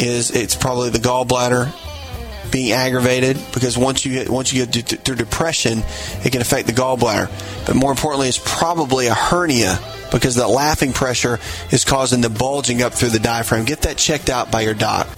[0.00, 1.72] is it's probably the gallbladder
[2.50, 5.82] being aggravated because once you once you get through depression,
[6.24, 7.30] it can affect the gallbladder.
[7.66, 9.78] But more importantly, it's probably a hernia
[10.10, 11.38] because that laughing pressure
[11.70, 13.64] is causing the bulging up through the diaphragm.
[13.64, 15.08] Get that checked out by your doc.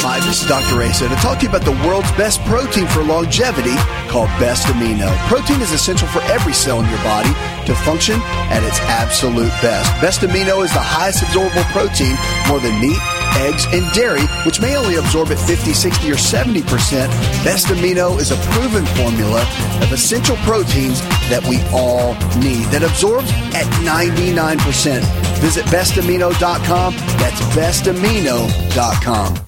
[0.00, 0.80] Hi, this is Dr.
[0.80, 3.74] Asa to talk to you about the world's best protein for longevity
[4.06, 5.10] called Best Amino.
[5.26, 7.34] Protein is essential for every cell in your body
[7.66, 9.90] to function at its absolute best.
[10.00, 12.14] Best Amino is the highest absorbable protein,
[12.46, 13.02] more than meat,
[13.36, 17.08] eggs, and dairy, which may only absorb at 50, 60, or 70%.
[17.44, 19.42] Best Amino is a proven formula
[19.82, 25.02] of essential proteins that we all need that absorbs at 99%.
[25.38, 26.94] Visit bestamino.com.
[26.94, 29.47] That's bestamino.com.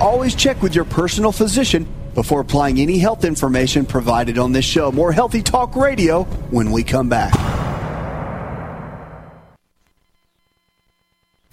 [0.00, 4.90] Always check with your personal physician before applying any health information provided on this show.
[4.92, 7.32] More Healthy Talk Radio when we come back.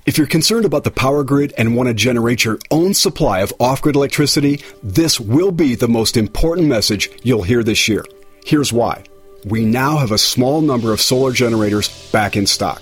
[0.05, 3.53] If you're concerned about the power grid and want to generate your own supply of
[3.59, 8.03] off grid electricity, this will be the most important message you'll hear this year.
[8.43, 9.03] Here's why.
[9.45, 12.81] We now have a small number of solar generators back in stock.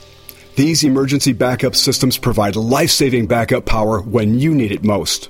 [0.55, 5.29] These emergency backup systems provide life saving backup power when you need it most.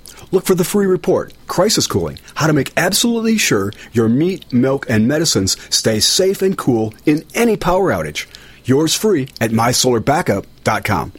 [0.31, 4.85] Look for the free report, Crisis Cooling, how to make absolutely sure your meat, milk,
[4.89, 8.27] and medicines stay safe and cool in any power outage.
[8.63, 11.13] Yours free at mysolarbackup.com.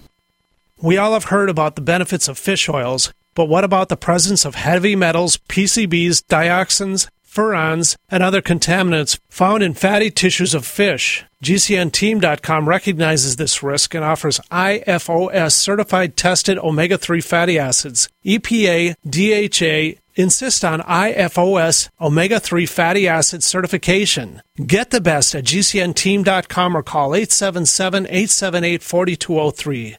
[0.80, 4.44] We all have heard about the benefits of fish oils, but what about the presence
[4.44, 11.24] of heavy metals, PCBs, dioxins, furans, and other contaminants found in fatty tissues of fish.
[11.42, 18.08] GCNteam.com recognizes this risk and offers IFOS certified tested omega 3 fatty acids.
[18.24, 24.42] EPA, DHA, insist on IFOS omega 3 fatty acid certification.
[24.64, 29.96] Get the best at GCNteam.com or call 877 878 4203.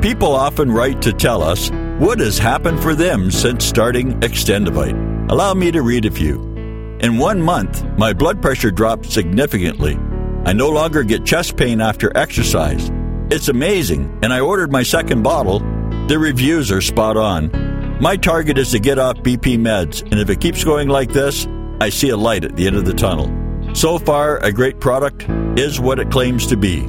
[0.00, 5.30] People often write to tell us what has happened for them since starting Extendovite.
[5.30, 6.40] Allow me to read a few.
[7.00, 9.96] In one month, my blood pressure dropped significantly.
[10.44, 12.92] I no longer get chest pain after exercise.
[13.30, 15.58] It's amazing, and I ordered my second bottle.
[16.06, 17.50] The reviews are spot on.
[18.00, 21.48] My target is to get off BP meds, and if it keeps going like this,
[21.80, 23.28] I see a light at the end of the tunnel.
[23.74, 25.28] So far, a great product
[25.58, 26.82] is what it claims to be.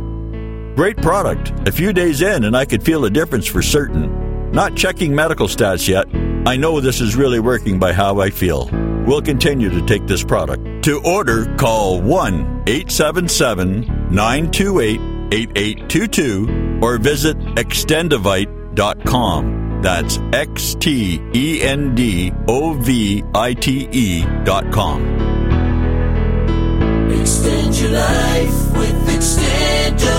[0.76, 1.68] Great product.
[1.68, 4.29] A few days in, and I could feel a difference for certain.
[4.52, 6.08] Not checking medical stats yet.
[6.48, 8.68] I know this is really working by how I feel.
[9.06, 10.84] We'll continue to take this product.
[10.86, 13.82] To order, call 1 877
[14.12, 15.00] 928
[15.32, 19.60] 8822 or visit extendovite.com.
[19.82, 25.02] That's X T E N D O V I T E.com.
[27.12, 30.19] Extend your life with Extendovite.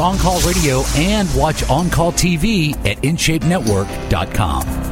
[0.00, 4.89] On Call Radio and watch On Call TV at InShapeNetwork.com.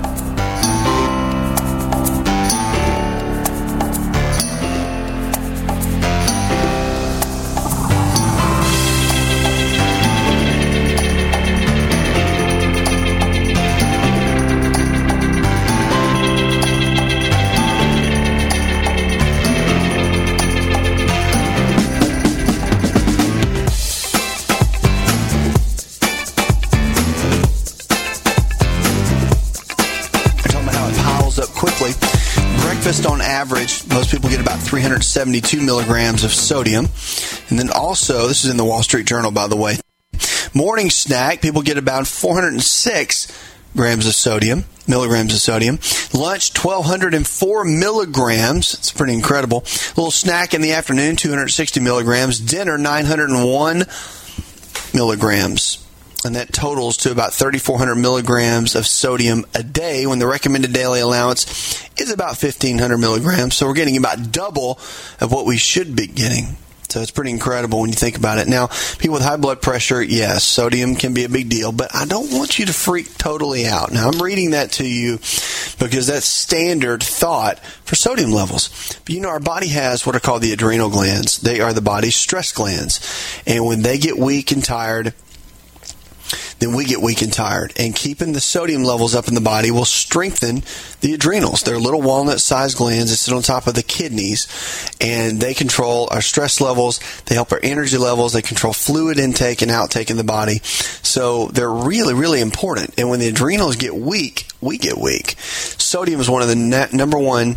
[34.69, 36.89] 372 milligrams of sodium.
[37.49, 39.79] And then also, this is in the Wall Street Journal, by the way.
[40.53, 43.33] Morning snack, people get about 406
[43.75, 45.79] grams of sodium, milligrams of sodium.
[46.13, 48.75] Lunch, 1204 milligrams.
[48.75, 49.61] It's pretty incredible.
[49.97, 52.39] little snack in the afternoon, 260 milligrams.
[52.39, 53.85] Dinner, 901
[54.93, 55.88] milligrams.
[56.25, 61.01] And that totals to about 3,400 milligrams of sodium a day when the recommended daily
[61.01, 61.47] allowance
[61.97, 63.55] is about 1,500 milligrams.
[63.55, 64.81] So we're getting about double
[65.21, 66.57] of what we should be getting.
[66.89, 68.49] So it's pretty incredible when you think about it.
[68.49, 72.07] Now, people with high blood pressure, yes, sodium can be a big deal, but I
[72.07, 73.93] don't want you to freak totally out.
[73.93, 75.19] Now, I'm reading that to you
[75.79, 78.99] because that's standard thought for sodium levels.
[79.05, 81.39] But you know, our body has what are called the adrenal glands.
[81.43, 83.01] They are the body's stress glands.
[83.47, 85.13] And when they get weak and tired,
[86.59, 87.73] then we get weak and tired.
[87.79, 90.63] And keeping the sodium levels up in the body will strengthen
[91.01, 91.63] the adrenals.
[91.63, 94.49] They're little walnut sized glands that sit on top of the kidneys
[95.01, 97.01] and they control our stress levels.
[97.27, 98.33] They help our energy levels.
[98.33, 100.61] They control fluid intake and outtake in the body.
[100.63, 102.95] So they're really, really important.
[102.99, 105.37] And when the adrenals get weak, we get weak.
[105.39, 107.57] Sodium is one of the number one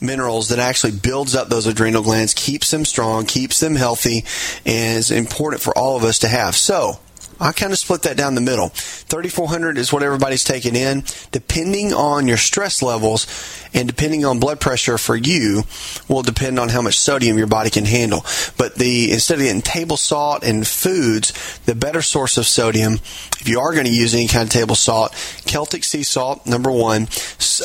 [0.00, 4.24] minerals that actually builds up those adrenal glands, keeps them strong, keeps them healthy,
[4.66, 6.56] and is important for all of us to have.
[6.56, 6.98] So,
[7.42, 8.68] I kind of split that down the middle.
[8.68, 11.02] 3,400 is what everybody's taking in.
[11.32, 13.26] Depending on your stress levels
[13.74, 15.64] and depending on blood pressure for you,
[16.08, 18.24] will depend on how much sodium your body can handle.
[18.56, 22.94] But the instead of getting table salt and foods, the better source of sodium,
[23.40, 25.12] if you are going to use any kind of table salt,
[25.44, 27.08] Celtic sea salt, number one.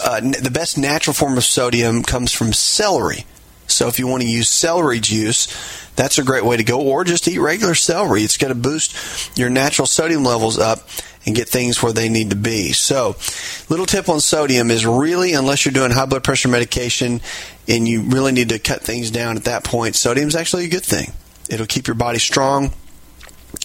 [0.03, 3.25] Uh, the best natural form of sodium comes from celery.
[3.67, 5.47] So if you want to use celery juice,
[5.95, 6.81] that's a great way to go.
[6.81, 8.23] Or just eat regular celery.
[8.23, 10.87] It's going to boost your natural sodium levels up
[11.25, 12.71] and get things where they need to be.
[12.71, 13.17] So,
[13.69, 17.19] little tip on sodium is really, unless you're doing high blood pressure medication
[17.67, 20.69] and you really need to cut things down at that point, sodium is actually a
[20.69, 21.11] good thing.
[21.49, 22.71] It'll keep your body strong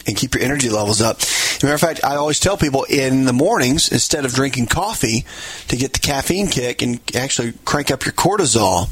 [0.07, 1.21] and keep your energy levels up.
[1.21, 4.67] As a matter of fact, I always tell people in the mornings, instead of drinking
[4.67, 5.25] coffee
[5.69, 8.91] to get the caffeine kick and actually crank up your cortisol,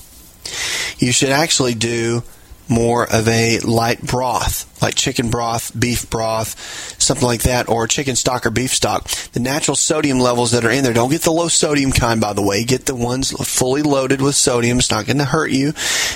[0.98, 2.22] you should actually do
[2.70, 8.14] more of a light broth, like chicken broth, beef broth, something like that, or chicken
[8.14, 9.08] stock or beef stock.
[9.32, 12.32] The natural sodium levels that are in there, don't get the low sodium kind, by
[12.32, 12.64] the way.
[12.64, 14.78] Get the ones fully loaded with sodium.
[14.78, 15.72] It's not going to hurt you.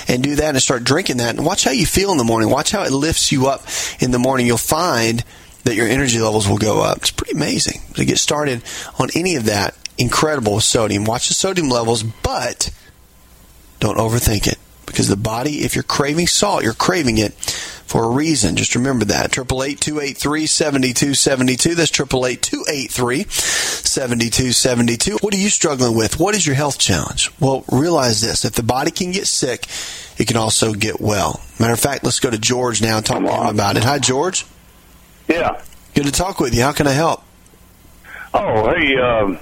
[0.07, 1.35] And do that and start drinking that.
[1.35, 2.49] And watch how you feel in the morning.
[2.49, 3.63] Watch how it lifts you up
[3.99, 4.47] in the morning.
[4.47, 5.25] You'll find
[5.65, 6.99] that your energy levels will go up.
[6.99, 8.63] It's pretty amazing to get started
[8.97, 9.75] on any of that.
[9.97, 11.03] Incredible sodium.
[11.03, 12.69] Watch the sodium levels, but
[13.79, 18.09] don't overthink it because the body, if you're craving salt, you're craving it for a
[18.09, 18.55] reason.
[18.55, 19.31] Just remember that.
[19.31, 21.75] Triple eight two eight three seventy two seventy two.
[21.75, 25.17] That's triple eight two eight three seventy two seventy two.
[25.21, 26.19] What are you struggling with?
[26.19, 27.31] What is your health challenge?
[27.39, 29.67] Well, realize this: if the body can get sick,
[30.17, 31.41] it can also get well.
[31.59, 33.83] Matter of fact, let's go to George now and talk to him about it.
[33.83, 34.45] Hi, George.
[35.27, 35.61] Yeah.
[35.93, 36.61] Good to talk with you.
[36.61, 37.23] How can I help?
[38.33, 39.39] Oh, hey, um,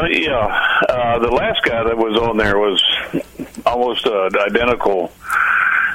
[0.00, 2.82] my, yeah, uh, the last guy that was on there was
[3.66, 5.12] almost uh, identical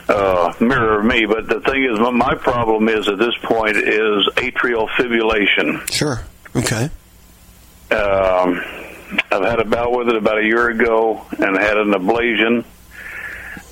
[0.10, 1.26] uh, mirror of me.
[1.26, 5.90] But the thing is, my, my problem is at this point is atrial fibrillation.
[5.92, 6.22] Sure.
[6.56, 6.90] Okay.
[7.92, 8.62] Um,
[9.32, 12.66] I've had a bout with it about a year ago and had an ablation.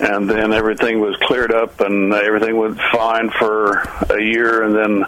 [0.01, 3.73] And then everything was cleared up and everything was fine for
[4.09, 4.63] a year.
[4.63, 5.05] And then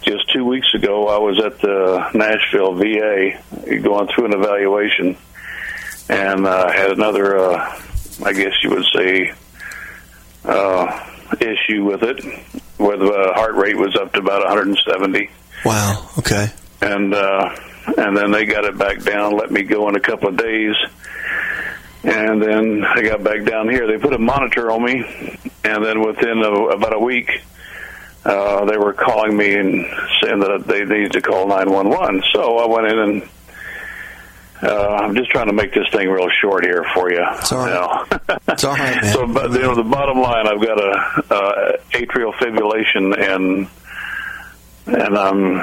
[0.00, 5.16] just two weeks ago, I was at the Nashville VA going through an evaluation
[6.08, 7.80] and uh, had another, uh,
[8.24, 9.32] I guess you would say,
[10.44, 11.06] uh,
[11.38, 12.24] issue with it,
[12.78, 15.30] where the heart rate was up to about 170.
[15.66, 16.08] Wow.
[16.18, 16.48] Okay.
[16.80, 17.54] And uh,
[17.96, 20.74] and then they got it back down, let me go in a couple of days,
[22.02, 23.86] and then I got back down here.
[23.86, 25.04] They put a monitor on me,
[25.64, 27.42] and then within a, about a week,
[28.24, 29.86] uh, they were calling me and
[30.22, 32.22] saying that they needed to call 911.
[32.32, 33.28] So I went in and
[34.62, 37.24] uh, I'm just trying to make this thing real short here for you.
[37.38, 38.20] It's all right.
[38.48, 39.12] it's all right, man.
[39.12, 43.68] So, but you know, the bottom line, I've got a, uh atrial fibrillation, and
[44.86, 45.62] and um,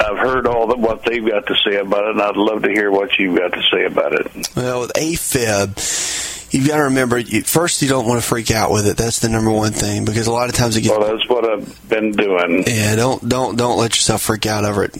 [0.00, 2.70] I've heard all that what they've got to say about it, and I'd love to
[2.70, 4.48] hear what you've got to say about it.
[4.54, 8.86] Well, with AFib, you've got to remember first you don't want to freak out with
[8.86, 8.96] it.
[8.96, 10.96] That's the number one thing because a lot of times it gets.
[10.96, 12.64] Well, that's what I've been doing.
[12.66, 14.94] Yeah, don't don't don't let yourself freak out over it.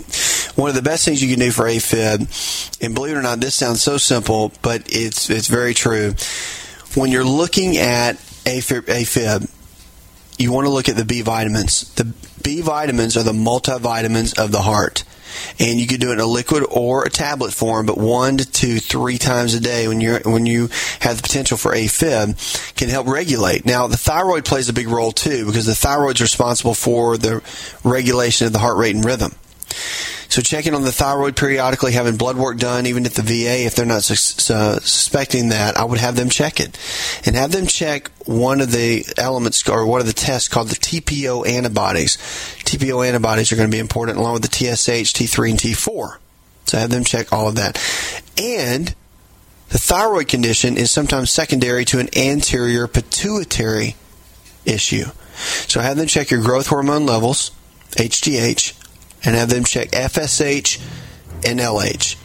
[0.56, 3.40] One of the best things you can do for AFib, and believe it or not,
[3.40, 6.14] this sounds so simple, but it's it's very true.
[6.94, 9.48] When you're looking at AFib, AFib
[10.38, 11.92] you want to look at the B vitamins.
[11.94, 12.04] The
[12.42, 15.04] B vitamins are the multivitamins of the heart.
[15.58, 18.50] And you can do it in a liquid or a tablet form, but one to
[18.50, 20.68] two, three times a day when you're when you
[21.00, 23.66] have the potential for AFib can help regulate.
[23.66, 27.42] Now the thyroid plays a big role too because the thyroid's responsible for the
[27.84, 29.34] regulation of the heart rate and rhythm.
[30.28, 33.74] So checking on the thyroid periodically, having blood work done, even at the VA, if
[33.74, 36.78] they're not sus- uh, suspecting that, I would have them check it.
[37.24, 40.76] And have them check one of the elements or one of the tests called the
[40.76, 42.18] TPO antibodies.
[42.64, 46.18] TPO antibodies are going to be important along with the TSH, T3, and T4.
[46.66, 47.76] So have them check all of that.
[48.36, 48.94] And
[49.70, 53.96] the thyroid condition is sometimes secondary to an anterior pituitary
[54.66, 55.06] issue.
[55.66, 57.50] So have them check your growth hormone levels,
[57.92, 58.77] HGH,
[59.24, 60.80] and have them check FSH
[61.44, 62.16] and LH.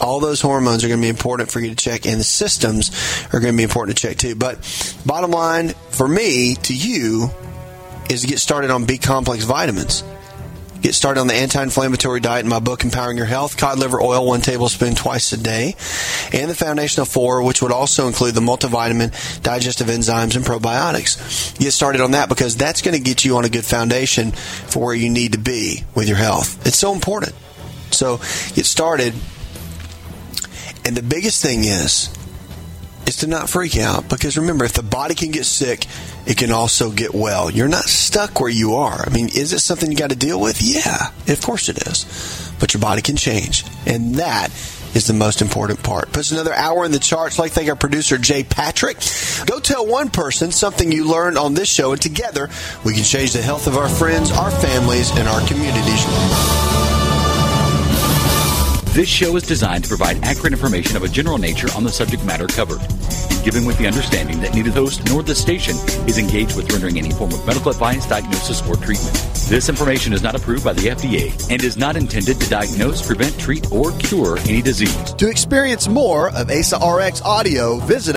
[0.00, 2.90] All those hormones are going to be important for you to check, and the systems
[3.32, 4.34] are going to be important to check too.
[4.34, 4.58] But
[5.06, 7.30] bottom line for me to you
[8.10, 10.04] is to get started on B complex vitamins.
[10.86, 13.56] Get started on the anti-inflammatory diet in my book, Empowering Your Health.
[13.56, 15.74] Cod liver oil, one tablespoon twice a day.
[16.32, 21.58] And the Foundational Four, which would also include the multivitamin, digestive enzymes, and probiotics.
[21.58, 24.84] Get started on that because that's going to get you on a good foundation for
[24.84, 26.64] where you need to be with your health.
[26.64, 27.34] It's so important.
[27.90, 28.18] So
[28.54, 29.12] get started.
[30.84, 32.16] And the biggest thing is,
[33.06, 35.86] is to not freak out because remember, if the body can get sick,
[36.26, 37.50] it can also get well.
[37.50, 39.04] You're not stuck where you are.
[39.06, 40.60] I mean, is it something you got to deal with?
[40.60, 42.54] Yeah, of course it is.
[42.58, 43.64] But your body can change.
[43.86, 44.48] And that
[44.96, 46.10] is the most important part.
[46.10, 47.38] Puts another hour in the charts.
[47.38, 48.96] Like thank our producer Jay Patrick.
[49.46, 52.48] Go tell one person something you learned on this show, and together
[52.84, 56.85] we can change the health of our friends, our families, and our communities.
[58.96, 62.24] This show is designed to provide accurate information of a general nature on the subject
[62.24, 65.76] matter covered, and given with the understanding that neither the host nor the station
[66.08, 69.12] is engaged with rendering any form of medical advice, diagnosis, or treatment.
[69.50, 73.38] This information is not approved by the FDA and is not intended to diagnose, prevent,
[73.38, 75.12] treat, or cure any disease.
[75.12, 78.16] To experience more of ASA RX audio, visit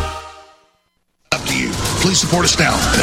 [2.01, 3.01] Please support us now